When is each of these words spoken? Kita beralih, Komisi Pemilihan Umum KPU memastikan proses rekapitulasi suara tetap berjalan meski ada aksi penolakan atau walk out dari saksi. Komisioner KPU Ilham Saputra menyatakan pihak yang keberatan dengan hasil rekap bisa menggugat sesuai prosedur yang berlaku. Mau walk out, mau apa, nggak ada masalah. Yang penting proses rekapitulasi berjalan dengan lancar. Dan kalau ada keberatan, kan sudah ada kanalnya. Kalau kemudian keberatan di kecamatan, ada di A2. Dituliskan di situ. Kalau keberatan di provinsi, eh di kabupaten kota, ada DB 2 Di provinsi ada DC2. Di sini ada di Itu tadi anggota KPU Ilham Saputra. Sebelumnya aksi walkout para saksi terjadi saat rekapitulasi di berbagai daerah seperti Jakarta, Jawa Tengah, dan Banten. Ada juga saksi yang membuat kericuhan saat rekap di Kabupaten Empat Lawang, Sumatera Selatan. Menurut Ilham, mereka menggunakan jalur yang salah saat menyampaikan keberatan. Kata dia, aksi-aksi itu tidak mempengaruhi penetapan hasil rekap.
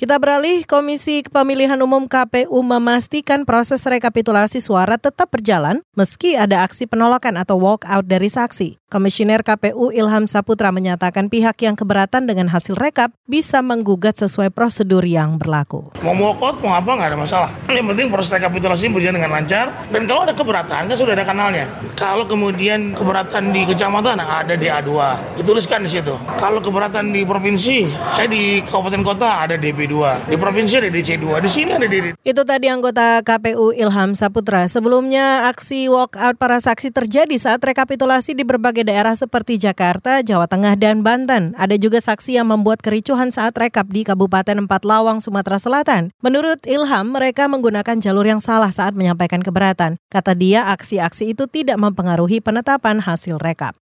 Kita 0.00 0.16
beralih, 0.16 0.64
Komisi 0.64 1.20
Pemilihan 1.28 1.76
Umum 1.84 2.08
KPU 2.08 2.64
memastikan 2.64 3.44
proses 3.44 3.84
rekapitulasi 3.84 4.56
suara 4.56 4.96
tetap 4.96 5.28
berjalan 5.28 5.84
meski 5.92 6.40
ada 6.40 6.64
aksi 6.64 6.88
penolakan 6.88 7.36
atau 7.36 7.60
walk 7.60 7.84
out 7.84 8.08
dari 8.08 8.32
saksi. 8.32 8.80
Komisioner 8.90 9.44
KPU 9.46 9.94
Ilham 9.94 10.26
Saputra 10.26 10.72
menyatakan 10.74 11.30
pihak 11.30 11.62
yang 11.62 11.78
keberatan 11.78 12.26
dengan 12.26 12.50
hasil 12.50 12.74
rekap 12.74 13.14
bisa 13.28 13.62
menggugat 13.62 14.18
sesuai 14.18 14.50
prosedur 14.50 15.04
yang 15.06 15.38
berlaku. 15.38 15.92
Mau 16.02 16.16
walk 16.16 16.40
out, 16.42 16.56
mau 16.64 16.74
apa, 16.74 16.90
nggak 16.98 17.08
ada 17.14 17.18
masalah. 17.20 17.50
Yang 17.70 17.86
penting 17.94 18.06
proses 18.10 18.34
rekapitulasi 18.34 18.90
berjalan 18.90 19.22
dengan 19.22 19.30
lancar. 19.36 19.86
Dan 19.94 20.10
kalau 20.10 20.26
ada 20.26 20.34
keberatan, 20.34 20.90
kan 20.90 20.96
sudah 20.96 21.14
ada 21.14 21.22
kanalnya. 21.22 21.70
Kalau 21.94 22.26
kemudian 22.26 22.96
keberatan 22.96 23.54
di 23.54 23.62
kecamatan, 23.68 24.18
ada 24.18 24.58
di 24.58 24.66
A2. 24.66 24.90
Dituliskan 25.38 25.86
di 25.86 25.90
situ. 25.92 26.16
Kalau 26.40 26.58
keberatan 26.58 27.14
di 27.14 27.22
provinsi, 27.22 27.86
eh 28.16 28.26
di 28.26 28.58
kabupaten 28.66 29.06
kota, 29.06 29.46
ada 29.46 29.54
DB 29.54 29.86
2 29.90 30.30
Di 30.30 30.36
provinsi 30.38 30.78
ada 30.78 30.86
DC2. 30.86 31.26
Di 31.42 31.50
sini 31.50 31.74
ada 31.74 31.86
di 31.90 32.14
Itu 32.22 32.46
tadi 32.46 32.70
anggota 32.70 33.18
KPU 33.26 33.74
Ilham 33.74 34.14
Saputra. 34.14 34.70
Sebelumnya 34.70 35.50
aksi 35.50 35.90
walkout 35.90 36.38
para 36.38 36.62
saksi 36.62 36.94
terjadi 36.94 37.34
saat 37.34 37.58
rekapitulasi 37.58 38.38
di 38.38 38.46
berbagai 38.46 38.86
daerah 38.86 39.18
seperti 39.18 39.58
Jakarta, 39.58 40.22
Jawa 40.22 40.46
Tengah, 40.46 40.78
dan 40.78 41.02
Banten. 41.02 41.58
Ada 41.58 41.74
juga 41.74 41.98
saksi 41.98 42.38
yang 42.38 42.46
membuat 42.46 42.78
kericuhan 42.84 43.34
saat 43.34 43.58
rekap 43.58 43.90
di 43.90 44.06
Kabupaten 44.06 44.62
Empat 44.62 44.86
Lawang, 44.86 45.18
Sumatera 45.18 45.58
Selatan. 45.58 46.14
Menurut 46.22 46.62
Ilham, 46.68 47.10
mereka 47.10 47.50
menggunakan 47.50 47.98
jalur 47.98 48.28
yang 48.28 48.38
salah 48.38 48.70
saat 48.70 48.94
menyampaikan 48.94 49.42
keberatan. 49.42 49.98
Kata 50.12 50.36
dia, 50.36 50.70
aksi-aksi 50.70 51.34
itu 51.34 51.48
tidak 51.48 51.80
mempengaruhi 51.80 52.38
penetapan 52.38 53.02
hasil 53.02 53.40
rekap. 53.40 53.79